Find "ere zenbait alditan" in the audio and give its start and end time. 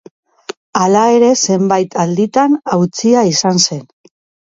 1.17-2.59